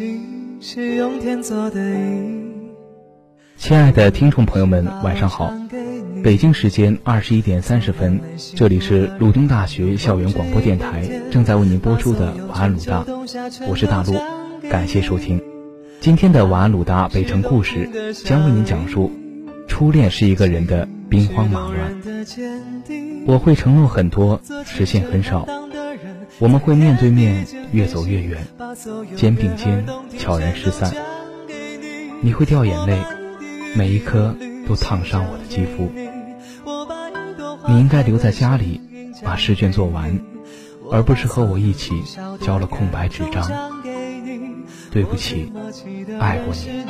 [0.00, 1.78] 心是用天做的。
[3.58, 5.52] 亲爱的听众朋友们，晚上好！
[6.24, 8.18] 北京时间二十一点三十分，
[8.54, 13.04] 这里是鲁东大学校园广播电台正在为您播出的晚安鲁大，
[13.68, 14.14] 我是大陆，
[14.70, 15.38] 感谢收听。
[16.00, 19.12] 今天的晚安鲁大北城故事将为您讲述：
[19.68, 22.00] 初恋是一个人的兵荒马乱。
[23.26, 25.46] 我会承诺很多，实现很少。
[26.40, 28.46] 我们会面对面，越走越远，
[29.14, 29.86] 肩并肩，
[30.18, 30.90] 悄然失散。
[32.22, 32.98] 你会掉眼泪，
[33.76, 34.34] 每一颗
[34.66, 35.92] 都烫伤我的肌肤。
[37.68, 38.80] 你应该留在家里，
[39.22, 40.18] 把试卷做完，
[40.90, 42.02] 而不是和我一起
[42.40, 43.78] 交了空白纸张。
[44.90, 45.52] 对不起，
[46.18, 46.86] 爱过你。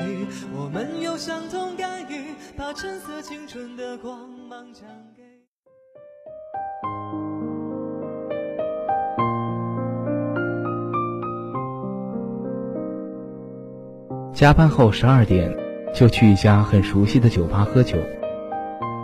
[14.40, 15.54] 加班后十二点，
[15.92, 17.98] 就去一家很熟悉的酒吧喝酒。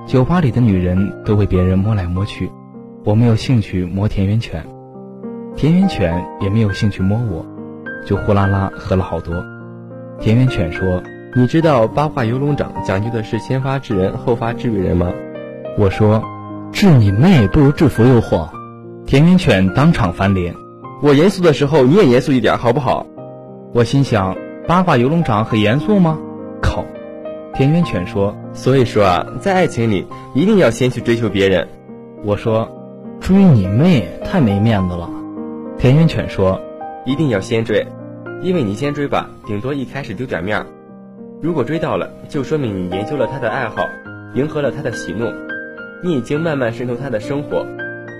[0.06, 2.50] 酒吧里的女人都被别人摸来摸去，
[3.04, 4.64] 我没有兴趣摸田园犬，
[5.54, 7.44] 田园犬也没有兴趣摸我，
[8.06, 9.44] 就呼啦啦喝了好多。
[10.18, 11.02] 田园犬说
[11.36, 15.12] ：“你知道八卦游龙掌讲究的是先发制人，后发制于人吗？”
[15.76, 16.24] 我说
[16.72, 18.48] ：“治你妹，不如制服诱惑。”
[19.04, 20.54] 田园犬当场翻脸
[21.04, 23.06] ：“我严肃的时候你也严肃一点好不好？”
[23.74, 24.34] 我心想。
[24.66, 26.18] 八卦游龙掌很严肃吗？
[26.60, 26.84] 靠！
[27.54, 31.68] 田园犬说：“所以说啊，在爱情里一定要先去追求别人。”
[32.24, 32.68] 我说
[33.20, 35.08] ：“追你妹，太没面子了。”
[35.78, 36.60] 田园犬说
[37.06, 37.86] ：“一定要先追，
[38.42, 40.66] 因为你先追吧，顶多一开始丢点面
[41.40, 43.86] 如果追到了，就说明你研究了他的爱好，
[44.34, 45.30] 迎合了他的喜怒，
[46.02, 47.64] 你已经慢慢渗透他的生活。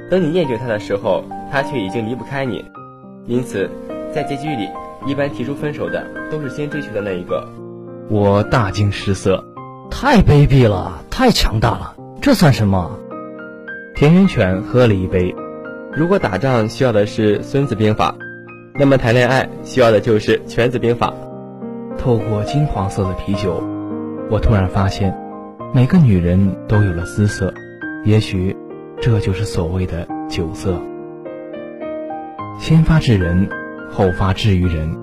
[0.09, 2.65] 等你厌倦他的时候，他却已经离不开你。
[3.27, 3.69] 因此，
[4.15, 4.69] 在结局里。”
[5.07, 7.49] 一般提出分手的都是先追求的那一个，
[8.09, 9.43] 我大惊失色，
[9.89, 12.91] 太卑鄙了，太强大了，这算什么？
[13.95, 15.33] 田园犬喝了一杯。
[15.95, 18.17] 如果打仗需要的是《孙子兵法》，
[18.79, 21.15] 那么谈恋爱需要的就是《犬子兵法》。
[21.97, 23.63] 透过金黄色的啤酒，
[24.29, 25.17] 我突然发现，
[25.73, 27.55] 每个女人都有了姿色，
[28.05, 28.57] 也许
[29.01, 30.75] 这就是所谓的酒色。
[32.59, 33.49] 先发制人。
[33.97, 34.95] 后发制于人，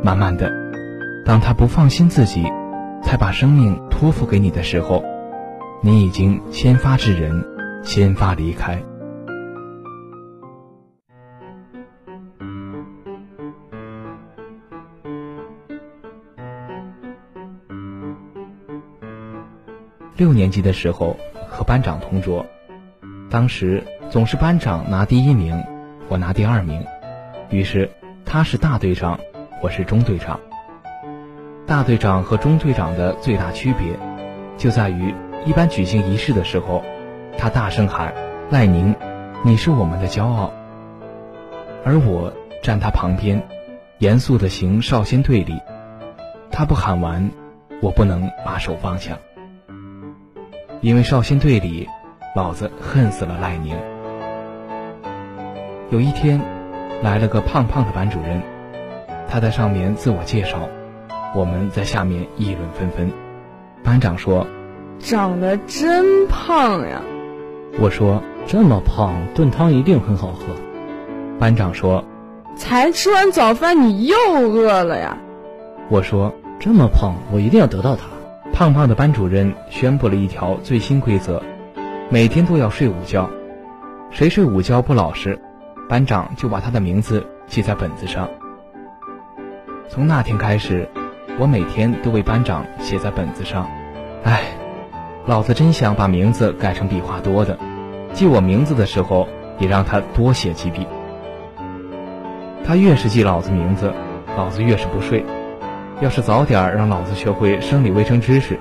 [0.00, 0.48] 慢慢的，
[1.26, 2.44] 当他不放心自己，
[3.02, 5.02] 才把生命托付给你的时候，
[5.82, 7.44] 你已经先发制人，
[7.82, 8.80] 先发离开。
[20.16, 21.16] 六年级的时候
[21.48, 22.46] 和班长同桌，
[23.28, 25.60] 当时总是班长拿第一名，
[26.08, 26.86] 我拿第二名，
[27.50, 27.90] 于是。
[28.30, 29.18] 他是大队长，
[29.62, 30.38] 我是中队长。
[31.66, 33.98] 大队长和中队长的最大区别，
[34.58, 35.14] 就在于
[35.46, 36.84] 一般举行仪式的时候，
[37.38, 38.12] 他大声喊
[38.52, 38.94] ：“赖宁，
[39.42, 40.52] 你是我们的骄傲。”
[41.86, 42.30] 而我
[42.62, 43.42] 站他旁边，
[43.96, 45.58] 严肃的行少先队礼。
[46.50, 47.30] 他不喊完，
[47.80, 49.16] 我不能把手放下，
[50.82, 51.88] 因为少先队里，
[52.36, 53.74] 老子恨死了赖宁。
[55.88, 56.57] 有一天。
[57.02, 58.42] 来了个胖胖的班主任，
[59.28, 60.68] 他在上面自我介绍，
[61.34, 63.10] 我们在下面议论纷纷。
[63.84, 64.44] 班长说
[64.98, 67.00] ：“长得真胖呀！”
[67.80, 70.46] 我说：“这么胖，炖汤一定很好喝。”
[71.38, 72.04] 班长说
[72.56, 75.16] ：“才吃完早饭，你又饿了呀？”
[75.88, 78.02] 我说：“这么胖，我一定要得到他。”
[78.52, 81.40] 胖胖的班主任宣布了一条最新规则：
[82.08, 83.30] 每天都要睡午觉，
[84.10, 85.40] 谁睡午觉不老实。
[85.88, 88.28] 班长就把他的名字记在本子上。
[89.88, 90.86] 从那天开始，
[91.38, 93.66] 我每天都为班长写在本子上。
[94.22, 94.42] 唉，
[95.24, 97.58] 老子真想把名字改成笔画多的，
[98.12, 99.26] 记我名字的时候
[99.58, 100.86] 也让他多写几笔。
[102.66, 103.90] 他越是记老子名字，
[104.36, 105.24] 老子越是不睡。
[106.02, 108.58] 要是早点让老子学会生理卫生知识，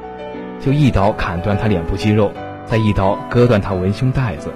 [0.62, 2.32] 就一刀砍断他脸部肌肉，
[2.66, 4.50] 再一刀割断他文胸带子。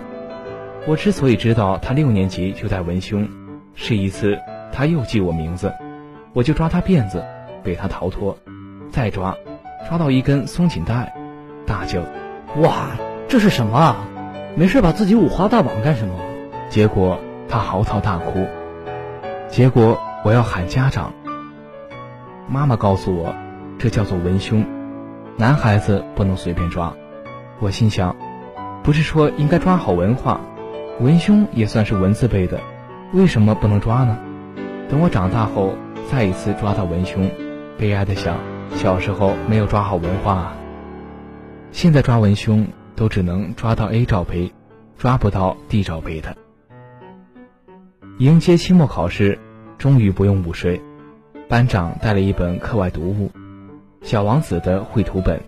[0.88, 3.28] 我之所以知道他六年级就带文胸，
[3.76, 4.40] 是一次
[4.74, 5.72] 他又记我名字，
[6.34, 7.24] 我就抓他辫子，
[7.64, 8.36] 被他逃脱，
[8.90, 9.36] 再抓，
[9.88, 11.14] 抓到一根松紧带，
[11.68, 12.02] 大叫
[12.62, 12.88] ：“哇，
[13.28, 13.96] 这是什么啊？
[14.56, 16.16] 没事把自己五花大绑干什么？”
[16.70, 18.48] 结果他嚎啕大哭，
[19.50, 21.14] 结果我要喊家长。
[22.50, 23.36] 妈妈告诉我，
[23.78, 24.66] 这叫做文胸，
[25.38, 26.92] 男孩子不能随便抓。
[27.60, 28.16] 我心想，
[28.82, 30.42] 不是说应该抓好文化？
[31.00, 32.60] 文胸也算是文字辈的，
[33.14, 34.18] 为什么不能抓呢？
[34.90, 35.74] 等我长大后
[36.12, 37.30] 再一次抓到文胸，
[37.78, 38.38] 悲哀的想：
[38.76, 40.58] 小时候没有抓好文化啊！
[41.72, 44.52] 现在抓文胸都只能抓到 A 罩杯，
[44.98, 46.36] 抓不到 D 罩杯的。
[48.20, 49.40] 迎接期末考试，
[49.80, 50.80] 终于不用午睡。
[51.48, 53.28] 班长带了一本课外读物
[54.04, 55.42] 《小王子》的绘图本，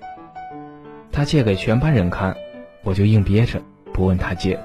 [1.11, 2.35] 他借给全班人看，
[2.83, 3.61] 我就硬憋着
[3.93, 4.59] 不问他借。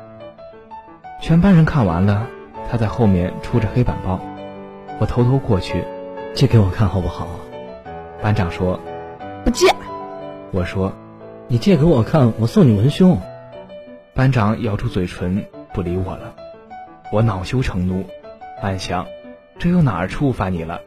[1.20, 2.26] 全班人看完了，
[2.70, 4.20] 他在后面出着黑板报，
[5.00, 5.84] 我偷偷过去，
[6.32, 7.26] 借给我看好不好？
[8.22, 8.78] 班长说
[9.44, 9.66] 不借。
[10.52, 10.92] 我说
[11.48, 13.18] 你借给我看，我送你文胸。
[14.14, 15.44] 班长咬住嘴唇
[15.74, 16.34] 不理我了，
[17.12, 18.04] 我恼羞成怒，
[18.62, 19.04] 暗想
[19.58, 20.80] 这又哪儿触犯你了？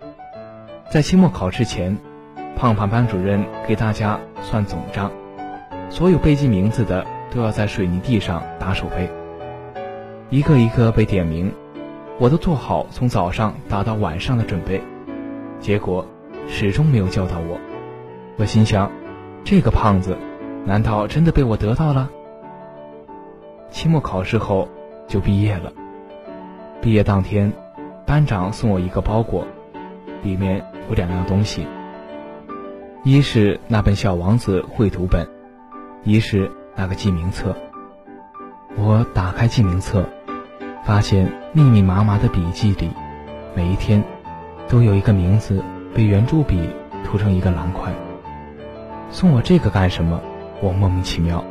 [0.89, 1.97] 在期末考试前，
[2.55, 5.11] 胖胖班主任给大家算总账，
[5.89, 9.09] 所有背记名字的都要在水泥地上打手背。
[10.31, 11.51] 一个一个被点名，
[12.17, 14.81] 我都做好从早上打到晚上的准备，
[15.59, 16.07] 结果
[16.47, 17.59] 始终没有叫到我。
[18.37, 18.89] 我心想，
[19.43, 20.15] 这个胖子，
[20.63, 22.09] 难道真的被我得到了？
[23.71, 24.69] 期末考试后
[25.05, 25.73] 就毕业了。
[26.79, 27.51] 毕业当天，
[28.05, 29.45] 班长送我一个包裹，
[30.23, 31.67] 里面有两样东西，
[33.03, 35.27] 一是那本《小王子》绘图本，
[36.05, 37.53] 一是那个记名册。
[38.77, 40.05] 我打开记名册。
[40.83, 42.89] 发现密密麻麻的笔记里，
[43.55, 44.03] 每一天
[44.67, 45.63] 都有一个名字
[45.93, 46.69] 被圆珠笔
[47.03, 47.91] 涂成一个蓝块。
[49.11, 50.19] 送我这个干什么？
[50.61, 51.43] 我莫名其妙。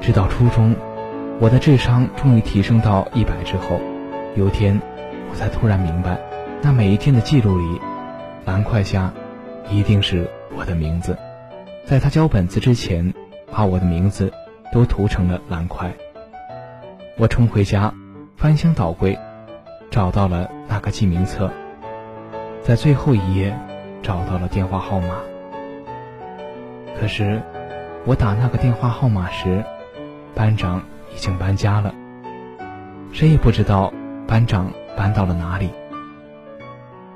[0.00, 0.74] 直到初中，
[1.40, 3.80] 我的智商终于提升到一百之后，
[4.36, 4.80] 有天
[5.30, 6.18] 我才突然明白，
[6.62, 7.80] 那每一天的记录里，
[8.44, 9.12] 蓝块下
[9.70, 11.16] 一定是我的名字。
[11.84, 13.12] 在他交本子之前，
[13.50, 14.32] 把我的名字
[14.72, 15.92] 都涂成了蓝块。
[17.18, 17.94] 我冲回家，
[18.36, 19.18] 翻箱倒柜，
[19.90, 21.50] 找到了那个记名册，
[22.60, 23.58] 在最后一页
[24.02, 25.16] 找到了电话号码。
[27.00, 27.40] 可是，
[28.04, 29.64] 我打那个电话号码时，
[30.34, 30.82] 班长
[31.14, 31.94] 已经搬家了，
[33.12, 33.94] 谁也不知道
[34.28, 35.70] 班长搬到了哪里。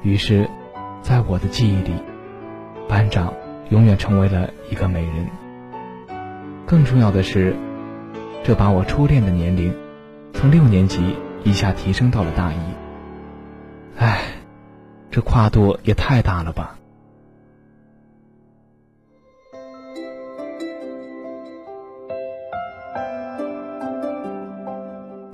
[0.03, 0.49] 于是，
[1.03, 1.93] 在我的记忆里，
[2.89, 3.35] 班长
[3.69, 5.27] 永远成为了一个美人。
[6.65, 7.55] 更重要的是，
[8.43, 9.71] 这把我初恋的年龄。
[10.33, 12.57] 从六年级一下提升到了大一，
[13.99, 14.23] 唉，
[15.11, 16.79] 这跨度也太大了吧！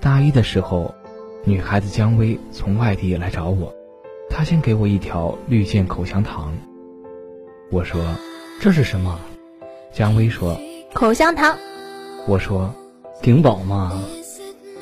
[0.01, 0.93] 大一的时候，
[1.45, 3.73] 女孩子姜薇从外地来找我，
[4.29, 6.53] 她先给我一条绿箭口香糖。
[7.71, 8.03] 我说
[8.61, 9.19] ：“这是什么？”
[9.93, 10.59] 姜薇说
[10.95, 11.57] ：“口香糖。”
[12.27, 12.75] 我说
[13.23, 13.93] ：“顶饱吗？”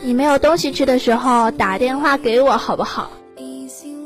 [0.04, 3.10] 你没有东西吃的时候打电话给我好不好？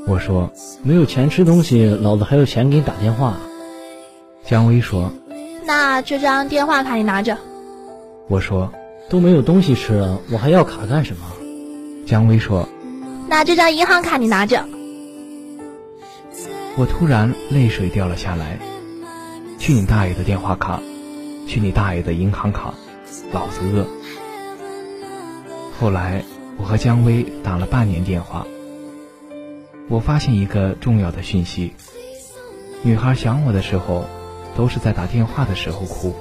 [0.07, 0.49] 我说
[0.85, 3.35] 没有钱吃东西，老子还有钱给你打电话。
[4.45, 5.13] 姜薇说
[5.67, 7.37] ：“那这张电话卡你拿着。”
[8.31, 8.73] 我说
[9.11, 11.27] ：“都没有东西吃了，我还要卡干什么？”
[12.07, 12.69] 姜薇说
[13.29, 14.65] ：“那这张银行卡你拿着。”
[16.79, 18.57] 我突然泪水掉了下来。
[19.59, 20.81] 去你大爷的电话卡，
[21.49, 22.73] 去你大爷的银行卡，
[23.33, 23.85] 老子饿。
[25.81, 26.25] 后来，
[26.57, 28.45] 我和姜薇打了半年电话。
[29.89, 31.73] 我发现一个重要的讯息：
[32.83, 34.05] 女孩想我的时候，
[34.57, 36.13] 都是在打电话的时候哭；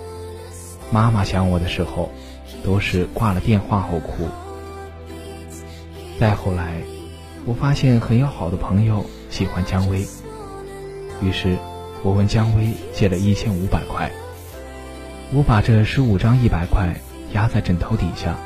[0.92, 2.12] 妈妈想我的时候，
[2.64, 4.28] 都是挂了电话后哭。
[6.20, 6.84] 再后来，
[7.44, 10.06] 我发现很要好的朋友喜欢姜薇，
[11.20, 11.58] 于是
[12.04, 14.12] 我问姜薇借了一千五百块。
[15.34, 16.96] 我把这十五张一百块
[17.34, 18.38] 压在枕头底下。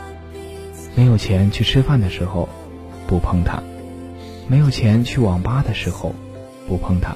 [0.95, 2.49] 没有钱去吃饭的时候，
[3.07, 3.63] 不碰它；
[4.47, 6.13] 没有钱去网吧的时候，
[6.67, 7.15] 不碰它。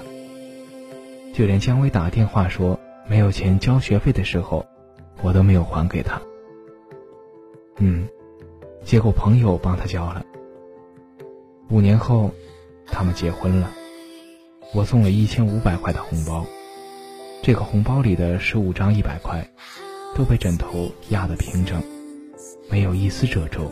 [1.34, 4.66] 就连姜薇打电话说没有钱交学费的时候，
[5.22, 6.22] 我都没有还给他。
[7.78, 8.08] 嗯，
[8.86, 10.26] 结果朋友帮他交了。
[11.70, 12.32] 五年后，
[12.88, 13.70] 他们结婚了。
[14.74, 16.46] 我送了一千五百块的红包，
[17.42, 19.50] 这个红包里的十五张一百块，
[20.16, 21.82] 都被枕头压得平整。
[22.76, 23.72] 没有一丝褶皱，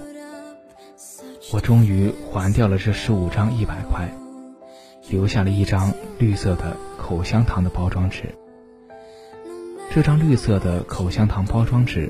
[1.51, 4.07] 我终于还掉了这十五张一百块，
[5.09, 8.33] 留下了一张绿色的口香糖的包装纸。
[9.91, 12.09] 这张绿色的口香糖包装纸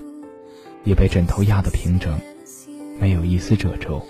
[0.84, 2.16] 也被枕头压得平整，
[3.00, 4.06] 没有一丝褶皱。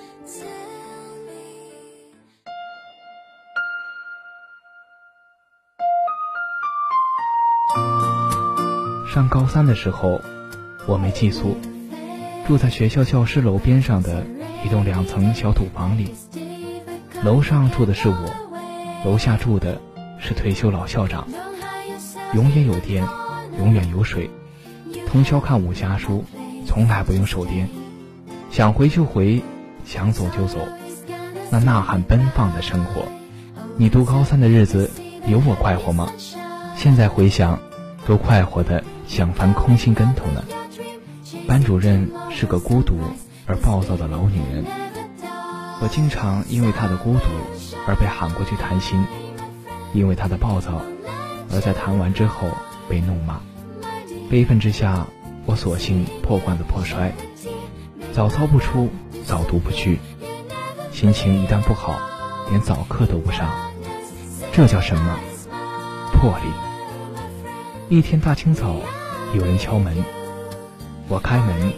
[9.08, 10.20] 上高三的时候，
[10.86, 11.56] 我没寄宿。
[12.46, 14.26] 住在学校教师楼边上的
[14.66, 16.14] 一栋两层小土房里，
[17.24, 18.30] 楼上住的是我，
[19.06, 19.80] 楼下住的
[20.20, 21.26] 是退休老校长，
[22.34, 23.08] 永远有电，
[23.58, 24.30] 永远有水，
[25.08, 26.26] 通宵看武侠书，
[26.68, 27.70] 从来不用手电，
[28.52, 29.42] 想回就回，
[29.86, 30.60] 想走就走，
[31.50, 33.04] 那呐喊奔放的生活。
[33.78, 34.92] 你读高三的日子
[35.28, 36.12] 有我快活吗？
[36.76, 37.58] 现在回想，
[38.06, 40.44] 都快活的想翻空心跟头呢。
[41.54, 42.98] 班主任是个孤独
[43.46, 44.66] 而暴躁的老女人，
[45.82, 47.26] 我经常因为她的孤独
[47.88, 49.06] 而被喊过去谈心，
[49.94, 50.82] 因为她的暴躁
[51.52, 52.48] 而在谈完之后
[52.90, 53.40] 被怒骂。
[54.32, 55.06] 悲愤之下，
[55.46, 57.12] 我索性破罐子破摔，
[58.14, 58.90] 早操不出，
[59.24, 60.00] 早读不去，
[60.92, 62.00] 心情一旦不好，
[62.50, 63.48] 连早课都不上。
[64.52, 65.20] 这叫什么？
[66.14, 67.96] 魄力。
[67.96, 68.78] 一天大清早，
[69.36, 69.96] 有人敲门。
[71.14, 71.72] 我开门，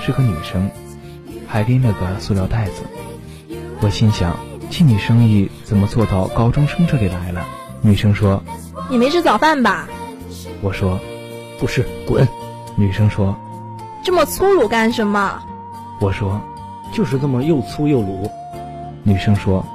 [0.00, 0.70] 是个女生，
[1.48, 2.84] 还拎了个塑料袋子。
[3.80, 4.36] 我心想，
[4.70, 7.44] 替你生意怎么做到高中生这里来了？
[7.82, 8.40] 女生说
[8.88, 9.88] ：“你没吃早饭吧？”
[10.62, 11.00] 我说
[11.58, 12.26] ：“不是，滚。”
[12.78, 13.36] 女生说
[14.04, 15.42] ：“这么粗鲁干什么？”
[16.00, 16.40] 我说
[16.94, 18.30] ：“就是这么又粗又鲁。”
[19.02, 19.66] 女生说：“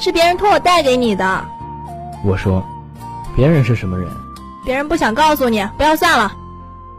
[0.00, 1.44] 是别人托我带给你的。”
[2.24, 2.64] 我说
[3.36, 4.10] ：“别人是什么人？”
[4.64, 6.32] 别人不想告诉你，不要算了。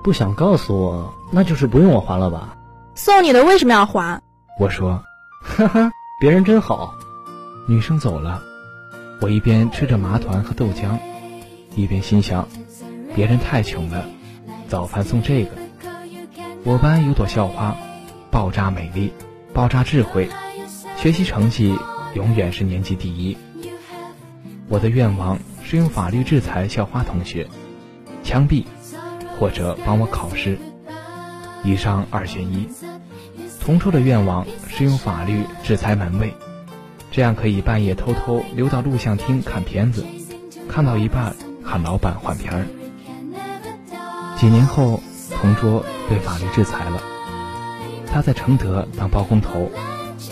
[0.04, 1.12] 不想告诉我。
[1.36, 2.56] 那就是不用我还了吧？
[2.94, 4.22] 送你的为什么要还？
[4.60, 5.04] 我说，
[5.42, 6.94] 哈哈，别人真好。
[7.68, 8.40] 女生走了，
[9.20, 11.00] 我一边吃着麻团和豆浆，
[11.76, 12.48] 一边心想，
[13.16, 14.06] 别人太穷了，
[14.68, 15.52] 早饭送这个。
[16.64, 17.76] 我班有朵校花，
[18.30, 19.12] 爆炸美丽，
[19.54, 20.30] 爆炸智慧，
[20.98, 21.76] 学习成绩
[22.14, 23.36] 永远是年级第一。
[24.70, 27.50] 我的愿望是用法律制裁校花同学，
[28.24, 28.66] 枪毙，
[29.40, 30.60] 或者帮我考试。
[31.64, 32.68] 以上二选一。
[33.60, 36.34] 同桌的愿望是用法律制裁门卫，
[37.12, 40.06] 这样可以半夜偷偷溜到录像厅看片子，
[40.68, 42.66] 看到一半喊老板换片儿。
[44.38, 45.02] 几年后，
[45.40, 47.02] 同桌被法律制裁了，
[48.12, 49.72] 他在承德当包工头，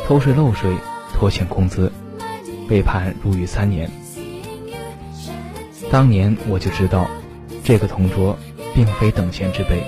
[0.06, 0.76] 偷税漏税，
[1.14, 1.90] 拖欠工资，
[2.68, 3.90] 被判入狱三年。
[5.90, 7.08] 当年我就知道，
[7.64, 8.38] 这个同桌
[8.76, 9.82] 并非等闲之辈。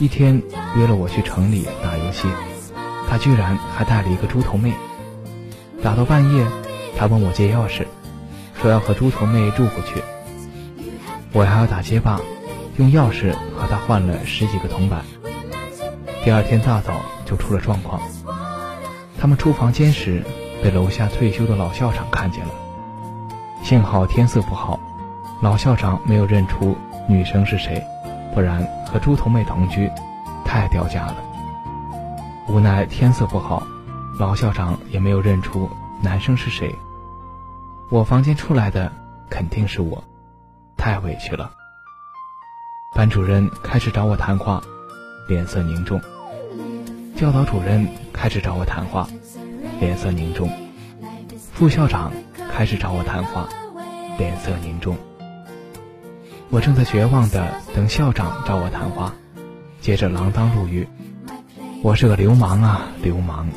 [0.00, 0.40] 一天
[0.76, 2.28] 约了我去城里打游戏，
[3.08, 4.72] 他居然还带了一个猪头妹。
[5.82, 6.46] 打到半夜，
[6.96, 7.84] 他问我借钥匙，
[8.60, 10.02] 说要和猪头妹住过去。
[11.32, 12.20] 我还要打街霸，
[12.76, 15.04] 用钥匙和他换了十几个铜板。
[16.24, 18.00] 第二天大早就出了状况，
[19.20, 20.22] 他们出房间时
[20.62, 22.52] 被楼下退休的老校长看见了。
[23.64, 24.78] 幸好天色不好，
[25.42, 26.76] 老校长没有认出
[27.08, 27.82] 女生是谁。
[28.38, 29.90] 不然和猪头妹同居，
[30.44, 31.16] 太掉价了。
[32.48, 33.66] 无奈天色不好，
[34.16, 35.68] 老校长也没有认出
[36.00, 36.72] 男生是谁。
[37.90, 38.92] 我房间出来的
[39.28, 40.04] 肯定是我，
[40.76, 41.50] 太委屈了。
[42.94, 44.62] 班主任开始找我谈话，
[45.26, 46.00] 脸色凝重。
[47.16, 49.08] 教导主任开始找我谈话，
[49.80, 50.48] 脸色凝重。
[51.52, 52.12] 副校长
[52.54, 53.48] 开始找我谈话，
[54.16, 54.96] 脸色凝重。
[56.50, 59.12] 我正在绝望的等校长找我谈话，
[59.82, 60.88] 接着锒铛入狱。
[61.82, 63.48] 我是个流氓啊，流氓，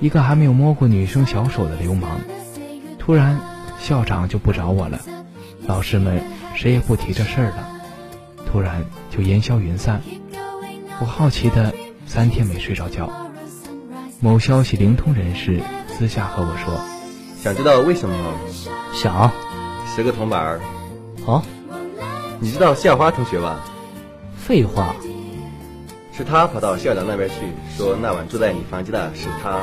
[0.00, 2.20] 一个还没有摸过女生小手的流氓。
[2.98, 3.38] 突然，
[3.78, 4.98] 校长就不找我了，
[5.64, 6.20] 老师们
[6.56, 7.68] 谁也不提这事儿了。
[8.50, 10.02] 突然就烟消云散。
[11.00, 11.72] 我好奇的
[12.04, 13.08] 三天没睡着觉。
[14.18, 16.80] 某消息灵通人士私下和我说
[17.40, 18.32] ：“想知道为什么吗？
[18.92, 19.30] 想，
[19.94, 20.60] 十个铜板儿。
[21.24, 21.44] 好。”
[22.40, 23.60] 你知道校花同学吧？
[24.36, 24.94] 废话，
[26.16, 27.34] 是他跑到校长那边去，
[27.76, 29.60] 说那晚住在你房间的是他。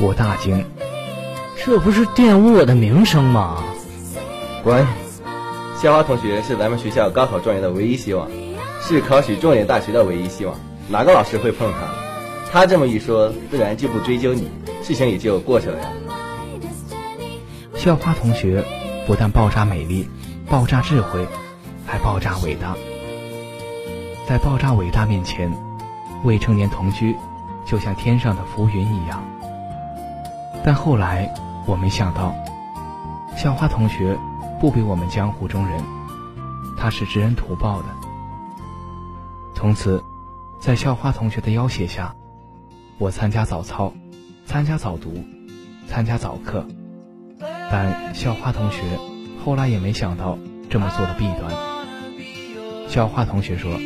[0.00, 0.64] 我大惊，
[1.56, 3.64] 这不是玷污我的名声吗？
[4.62, 4.86] 滚！
[5.80, 8.30] 校花同学是咱们学校高考状元的唯一希望，
[8.80, 10.54] 是考取重点大学的唯一希望。
[10.88, 11.78] 哪个老师会碰他？
[12.50, 14.48] 他这么一说，自然就不追究你，
[14.84, 15.92] 事情也就过去了呀。
[17.74, 18.64] 校花同学
[19.06, 20.08] 不但爆炸美丽。
[20.50, 21.28] 爆炸智慧，
[21.86, 22.74] 还爆炸伟大。
[24.26, 25.52] 在爆炸伟大面前，
[26.24, 27.14] 未成年同居
[27.66, 29.22] 就像天上的浮云一样。
[30.64, 31.30] 但后来
[31.66, 32.34] 我没想到，
[33.36, 34.18] 校花同学
[34.58, 35.84] 不比我们江湖中人，
[36.78, 37.88] 她是知恩图报的。
[39.54, 40.02] 从此，
[40.58, 42.14] 在校花同学的要挟下，
[42.96, 43.92] 我参加早操，
[44.46, 45.22] 参加早读，
[45.86, 46.66] 参加早课。
[47.70, 48.82] 但校花同学。
[49.48, 50.38] 后来也没想到
[50.68, 51.50] 这么做的弊端。
[52.86, 53.80] 校花同学说：“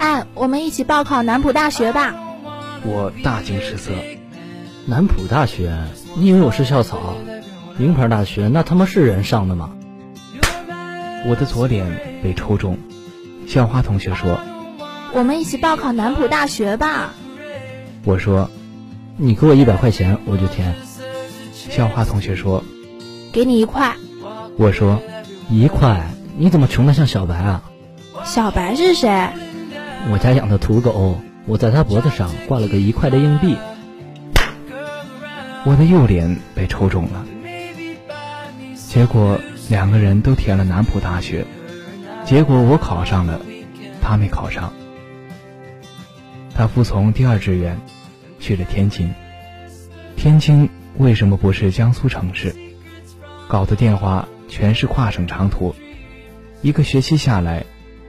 [0.00, 2.14] 哎，我们一起报考南浦大学吧。”
[2.82, 3.92] 我大惊失色。
[4.86, 5.76] 南浦大学？
[6.14, 7.14] 你以为我是校草？
[7.76, 9.72] 名牌大学那他妈是人上的吗？
[11.26, 12.78] 我的左脸被抽中，
[13.46, 14.38] 校花同学说
[15.12, 17.12] 我们一起报考南浦大学吧。
[18.04, 18.50] 我说
[19.18, 20.74] 你给我一百块钱，我就填。
[21.52, 22.64] 校花同学说
[23.30, 23.94] 给你一块。
[24.58, 25.02] 我说
[25.50, 26.08] 一块？
[26.38, 27.62] 你怎么穷的像小白啊？
[28.24, 29.28] 小白是谁？
[30.10, 33.56] 我家养的土狗，我在它脖子上挂了个一块的硬币。
[35.64, 37.26] 我的右脸被抽中了，
[38.74, 41.44] 结果两个人都填了南浦大学，
[42.24, 43.40] 结果我考上了，
[44.00, 44.72] 他没考上。
[46.54, 47.78] 他服从第二志愿，
[48.38, 49.12] 去了天津。
[50.16, 52.54] 天津为什么不是江苏城市？
[53.48, 55.74] 搞的电话全是跨省长途，
[56.62, 57.64] 一个学期下来，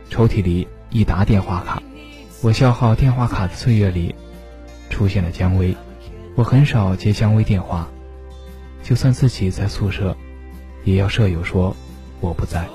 [0.10, 1.82] 抽屉里一沓电话卡。
[2.42, 4.14] 我消耗电话卡的岁月里，
[4.90, 5.76] 出现了姜薇。
[6.36, 7.88] 我很少接姜薇电话，
[8.84, 10.16] 就算自己在宿舍，
[10.84, 11.76] 也要舍友说
[12.20, 12.68] 我不在，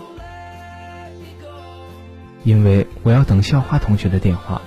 [2.42, 4.60] 因为我要等校花同学的电话。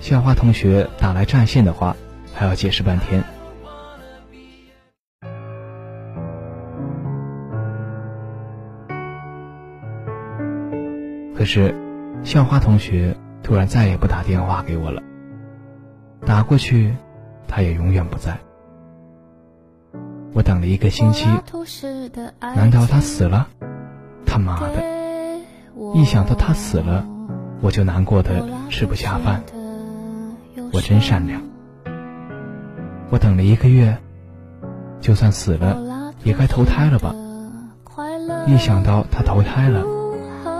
[0.00, 1.96] 校花同学打来占线的话，
[2.34, 3.24] 还要解释半天。
[11.38, 11.72] 可是，
[12.24, 15.00] 校花同学突然再也不打电话给我了，
[16.26, 16.96] 打过去。
[17.46, 18.36] 他也永远不在。
[20.34, 21.26] 我等了一个星期，
[22.40, 23.46] 难道他死了？
[24.26, 24.82] 他妈的！
[25.94, 27.06] 一想到他死了，
[27.62, 29.42] 我就难过的吃不下饭。
[30.72, 31.40] 我真善良。
[33.10, 33.96] 我等了一个月，
[35.00, 37.14] 就算死了，也该投胎了吧？
[38.46, 39.86] 一想到他投胎了，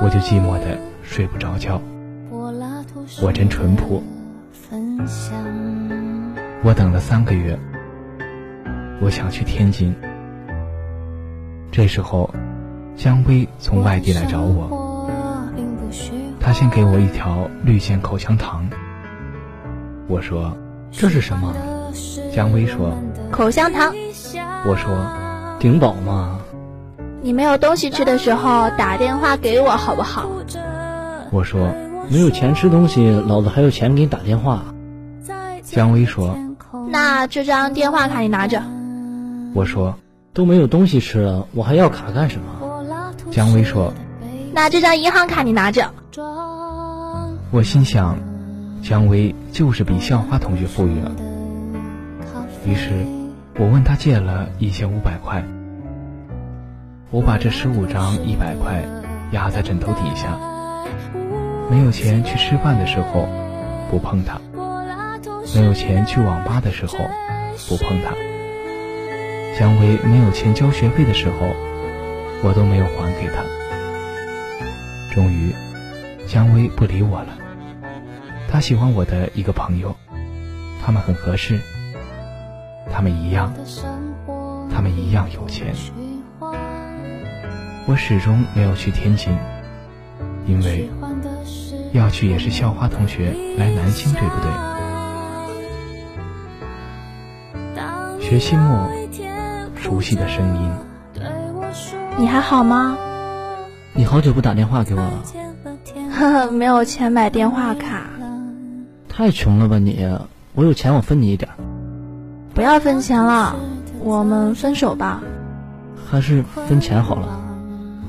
[0.01, 1.81] 我就寂寞的睡不着觉。
[3.21, 4.03] 我真淳朴。
[6.63, 7.59] 我等了三个月，
[9.01, 9.95] 我想去天津。
[11.71, 12.29] 这时候，
[12.97, 15.09] 姜薇从外地来找我，
[16.41, 18.69] 她先给我一条绿箭口香糖。
[20.09, 20.57] 我说
[20.91, 21.55] ：“这是什么？”
[22.35, 22.93] 姜薇说
[23.31, 23.95] ：“口香糖。”
[24.67, 24.91] 我说
[25.61, 26.41] ：“顶饱吗？”
[27.21, 30.29] 你没有东西吃的时候打电话给我好不好？
[31.31, 31.75] 我说
[32.09, 34.63] ：“没有钱吃东西，老子还有钱给你打电话。”
[35.63, 36.39] 姜薇说。
[36.91, 38.63] 那这张电话卡你拿着。
[39.53, 39.99] 我说
[40.33, 42.85] 都没有东西吃了，我还要卡干什么？
[43.31, 43.93] 姜薇说，
[44.53, 45.91] 那这张银行卡你拿着。
[47.51, 48.17] 我心想，
[48.83, 51.13] 姜薇就是比校花同学富裕了。
[52.65, 53.05] 于是，
[53.59, 55.45] 我问他借了一千五百块。
[57.11, 58.85] 我把这十五张一百块
[59.33, 60.39] 压在枕头底下，
[61.71, 63.27] 没有钱去吃饭的时候，
[63.91, 64.39] 不碰它。
[65.55, 66.99] 没有钱去网吧的时候，
[67.67, 68.13] 不碰它；
[69.59, 71.37] 姜薇没有钱交学费的时候，
[72.45, 73.43] 我都没有还给他。
[75.15, 75.55] 终于，
[76.27, 77.29] 姜薇不理我了。
[78.51, 79.97] 她喜欢我的一个朋友，
[80.85, 81.59] 他们很合适，
[82.93, 83.55] 他们一样，
[84.71, 85.75] 他们一样有钱。
[87.89, 89.35] 我始终没有去天津，
[90.47, 90.91] 因为
[91.95, 94.29] 要去也是校花同学来南京，对不
[97.75, 98.21] 对？
[98.21, 98.91] 学期末，
[99.75, 100.71] 熟悉的声音。
[102.19, 102.99] 你还好吗？
[103.95, 105.23] 你好久不打电话给我了。
[106.13, 108.03] 呵呵，没有钱买电话卡。
[109.09, 110.07] 太穷了吧你！
[110.55, 111.49] 我有钱，我分你一点。
[112.53, 113.57] 不要分钱了，
[114.01, 115.23] 我们分手吧。
[116.11, 117.48] 还是分钱好了。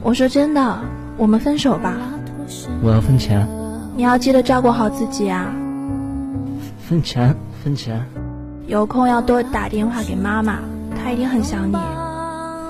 [0.01, 0.79] 我说真的，
[1.17, 1.93] 我们分手吧。
[2.81, 3.47] 我要分钱。
[3.95, 5.47] 你要记得照顾好自己啊。
[6.87, 8.03] 分钱，分钱。
[8.67, 10.59] 有空要多打电话给妈妈，
[10.95, 11.75] 她一定很想你。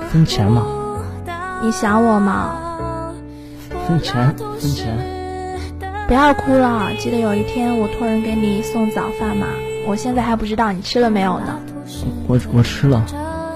[0.10, 0.66] 分钱吗？
[1.62, 2.56] 你想我吗？
[3.88, 4.98] 分钱，分钱。
[6.08, 9.46] 不要哭了，记得有一天我托人给你送早饭嘛。
[9.88, 11.60] 我现在还不知道你吃了没有呢。
[12.28, 13.06] 我我吃了。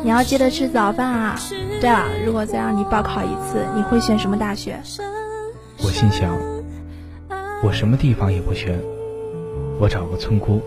[0.03, 1.39] 你要记得吃早饭啊。
[1.79, 4.79] 对了，如果再让你报考一次，你会选什么大学？
[5.79, 6.37] 我心想，
[7.63, 8.77] 我什么地方也不选，
[9.79, 10.61] 我找个村姑。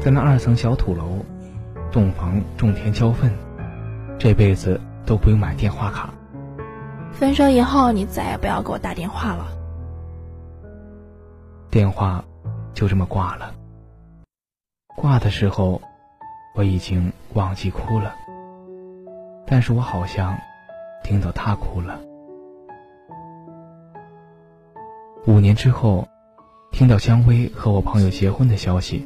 [0.00, 1.24] 在那二层小土楼，
[1.90, 3.32] 洞房种田浇粪，
[4.18, 6.10] 这辈子都不用买电话卡。
[7.12, 9.48] 分手以后，你再也不要给我打电话了。
[11.70, 12.22] 电话
[12.74, 13.54] 就这么挂了。
[14.96, 15.80] 挂的时候，
[16.54, 18.14] 我已经忘记哭了，
[19.50, 20.38] 但是我好像
[21.02, 22.00] 听到他哭了。
[25.26, 26.06] 五年之后，
[26.70, 29.04] 听到姜薇和我朋友结婚的消息。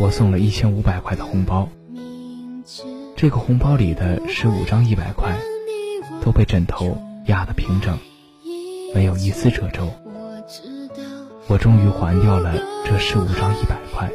[0.00, 1.68] 我送了一千五百块的红包，
[3.16, 5.36] 这个红包里的十五张一百块，
[6.22, 7.98] 都被枕头压得平整，
[8.94, 9.88] 没有一丝褶皱。
[11.48, 12.54] 我终于还掉了
[12.86, 14.10] 这十五张一百块，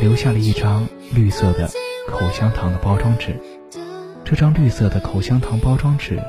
[0.00, 1.68] 留下了一张绿色的
[2.08, 3.38] 口香糖的包装纸。
[4.28, 6.20] 这张绿色的口香糖包装纸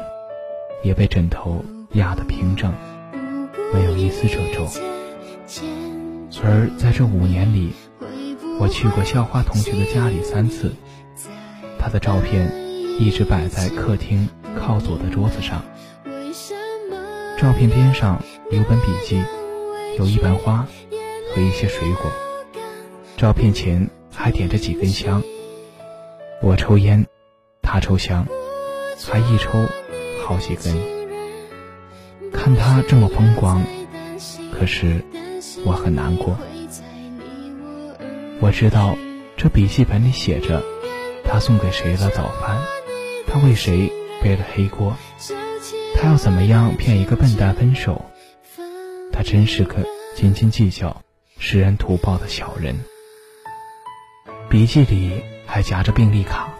[0.84, 2.72] 也被枕头压得平整，
[3.74, 4.68] 没有一丝褶皱。
[6.44, 7.74] 而在这五年里，
[8.60, 10.76] 我去过校花同学的家里三次。
[11.80, 12.52] 她的照片
[13.00, 14.30] 一直摆在客厅
[14.60, 15.64] 靠左的桌子上，
[17.40, 19.24] 照片边上有本笔记，
[19.98, 20.68] 有一盆花
[21.34, 22.12] 和一些水果。
[23.18, 25.24] 照片前还点着几根香。
[26.44, 27.04] 我抽烟，
[27.70, 28.26] 他抽香，
[29.12, 29.66] 还一抽
[30.26, 30.74] 好几根。
[32.32, 33.62] 看他这么风光，
[34.58, 35.04] 可是
[35.66, 36.38] 我很难过。
[38.40, 38.98] 我知道
[39.36, 40.64] 这笔记本里写着。
[41.26, 42.58] 他送给谁了早饭？
[43.28, 43.92] 他为谁
[44.24, 44.96] 背了黑锅？
[45.94, 48.06] 他要怎么样骗一个笨蛋分手？
[49.12, 51.02] 他真是个斤斤计较、
[51.38, 52.80] 识人图报的小人。
[54.50, 56.54] 笔记里还夹着病历卡。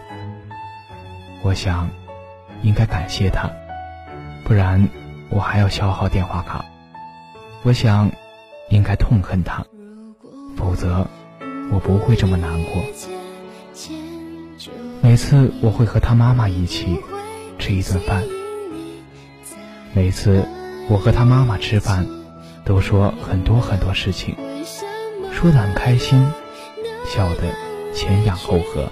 [1.42, 1.88] 我想，
[2.62, 3.50] 应该感谢他，
[4.44, 4.88] 不然
[5.30, 6.64] 我还要消耗电话卡。
[7.62, 8.10] 我想，
[8.70, 9.64] 应该痛恨他，
[10.56, 11.06] 否则
[11.70, 12.82] 我不会这么难过。
[15.00, 17.00] 每次我会和他妈妈一起
[17.58, 18.24] 吃一顿饭。
[19.94, 20.44] 每次
[20.88, 22.06] 我和他妈妈吃饭，
[22.64, 24.36] 都说很多很多事情，
[25.32, 26.20] 说得很开心，
[27.06, 27.42] 笑得
[27.94, 28.90] 前仰后合。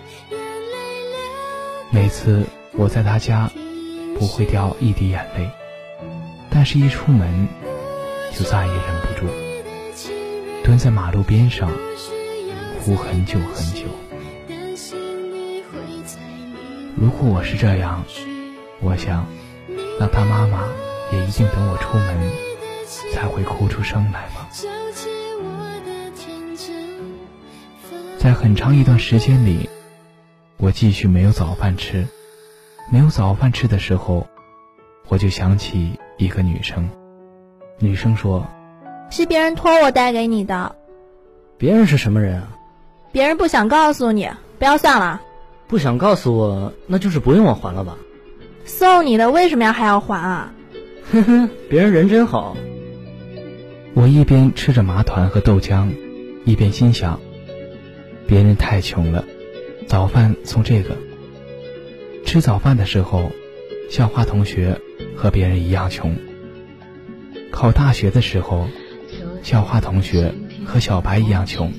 [1.91, 3.51] 每次我在他家
[4.19, 5.51] 不会掉一滴眼泪，
[6.51, 7.49] 但是一出门
[8.35, 9.27] 就再也忍不住，
[10.65, 11.71] 蹲在马路边上
[12.81, 13.87] 哭很久很久。
[16.97, 18.05] 如果我是这样，
[18.81, 19.27] 我想，
[19.99, 20.65] 那他妈妈
[21.13, 22.31] 也一定等我出门
[23.15, 24.49] 才会哭出声来吧。
[28.19, 29.69] 在很长一段时间里，
[30.59, 32.07] 我继续没有早饭吃。
[32.91, 34.27] 没有早饭吃的时候，
[35.09, 36.89] 我就想起一个女生。
[37.79, 38.47] 女生说
[39.11, 40.77] ：“是别人托我带给你的。”
[41.59, 42.57] 别人是什么人啊？
[43.13, 45.21] 别人不想告诉你，不要算了。
[45.67, 47.97] 不想告诉我，那就是不用我还了吧？
[48.65, 50.53] 送你的为什么要还要还啊？
[51.13, 52.57] 呵呵，别人人真好。
[53.95, 55.91] 我一边吃着麻团和豆浆，
[56.45, 57.21] 一边心想：
[58.27, 59.25] 别人太穷了，
[59.87, 60.97] 早饭送这个。
[62.25, 63.31] 吃早饭的时候，
[63.91, 64.81] 校花同学
[65.17, 66.17] 和别人一样穷。
[67.51, 68.69] 考大学的时候，
[69.43, 71.73] 校花同学和小白一样穷。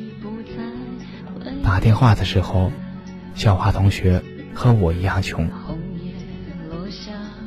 [1.63, 2.71] 打电话的时候。
[3.35, 5.47] 校花同学和我一样穷，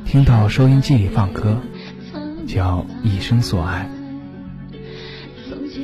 [0.05, 1.57] 听到收音机里放歌，
[2.47, 3.89] 叫《一生所爱》，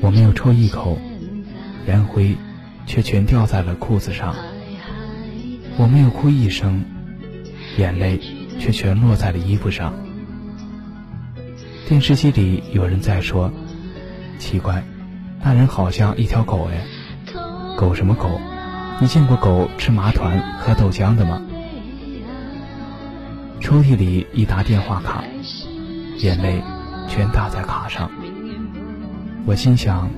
[0.01, 0.97] 我没有抽一口，
[1.87, 2.37] 烟灰
[2.85, 4.33] 却全掉在了裤子上；
[5.77, 6.83] 我没有哭一声，
[7.77, 8.19] 眼泪
[8.59, 9.93] 却全落在了衣服上。
[11.87, 13.51] 电视机里有人在说
[14.39, 14.83] ：“奇怪，
[15.43, 16.83] 那人好像一条狗哎，
[17.77, 18.41] 狗什么狗？”
[18.99, 21.39] 你见过狗吃麻团、喝豆浆的吗？
[23.59, 25.23] 抽屉里一沓电话卡，
[26.17, 26.63] 眼泪
[27.07, 28.09] 全打在卡上。
[29.45, 30.09] 我心想：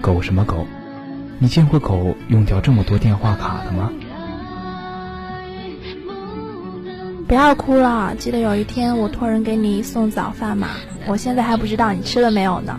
[0.00, 0.66] 狗什么狗？
[1.38, 3.92] 你见过狗用掉这么多电话卡的吗？
[7.28, 10.68] 不要哭了，记得有一天我托人给你送早饭吗？
[11.06, 12.78] 我现在还不知道你吃了没有呢。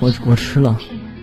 [0.00, 0.76] 我我吃了。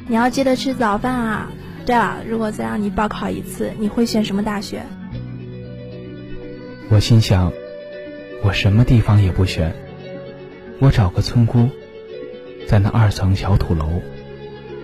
[0.08, 1.52] 你要记得吃早饭啊。
[1.86, 4.84] 对了，如果再让你报考一次，你会选什么大学？
[6.90, 7.52] 我心想，
[8.42, 9.76] 我什么地方也不选，
[10.80, 11.70] 我找个村姑，
[12.68, 14.02] 在那二层小土楼，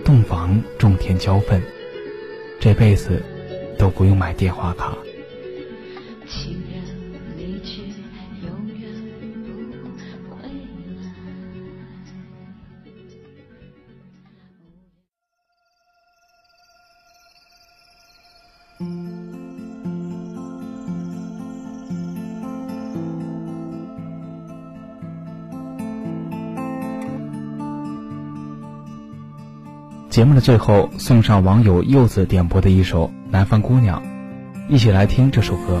[0.04, 1.62] 洞房种田浇粪，
[2.60, 3.22] 这辈子
[3.78, 4.96] 都不用买电话卡。
[30.12, 34.02] 节目的最后，送上网友柚子点播的一首《南方姑娘》，
[34.68, 35.80] 一起来听这首歌。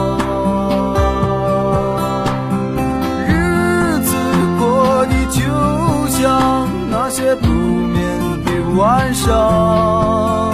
[9.25, 10.51] 上。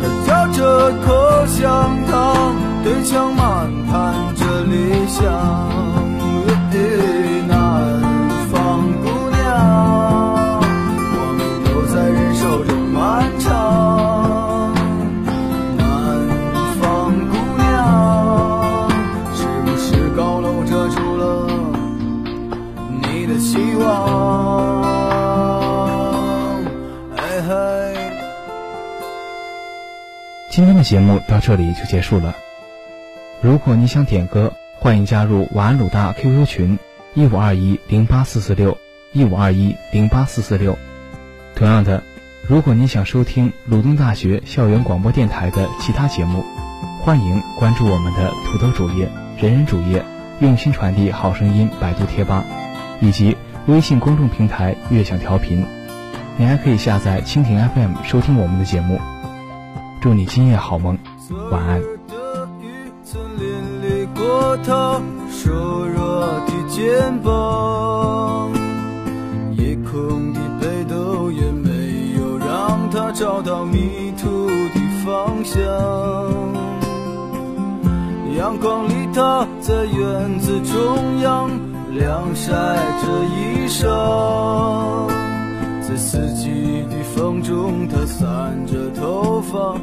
[0.00, 5.77] 他嚼着口香糖，对墙漫谈着理想。
[30.88, 32.34] 节目到这里就结束了。
[33.42, 36.78] 如果你想点歌，欢迎加入瓦鲁大 QQ 群
[37.12, 38.78] 一五二一零八四四六
[39.12, 40.78] 一五二一零八四四六。
[41.54, 42.02] 同样的，
[42.48, 46.42] 如果你想收听鲁东大学校园广播电台的其他节目，
[47.02, 50.02] 欢迎关注我们的土豆主页、人人主页、
[50.40, 52.42] 用心传递好声音百度贴吧，
[53.02, 55.66] 以及微信公众平台悦享调频。
[56.38, 58.98] 你还可以下载蜻蜓 FM 收听我们的节目。
[60.00, 60.96] 祝你今夜好梦，
[61.50, 61.80] 晚安。
[61.80, 63.48] 的雨曾淋
[63.82, 68.52] 漓过他瘦弱的肩膀，
[69.56, 75.60] 夜空的北斗也没有让他找到迷途的方向。
[78.36, 81.50] 阳光里，他在院子中央
[81.90, 82.52] 晾晒
[83.02, 85.17] 着衣裳。
[85.98, 89.74] 四季的风中，他散着头发，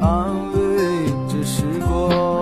[0.00, 2.33] 安慰着时光。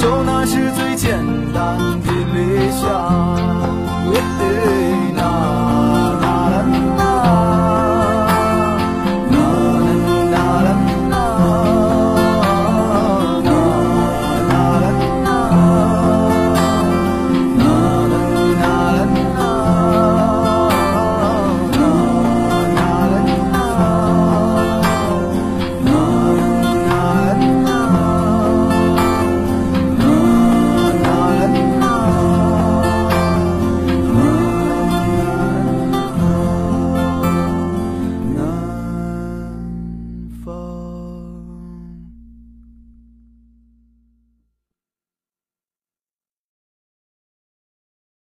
[0.00, 1.12] 就，那是最简
[1.52, 3.29] 单的理想。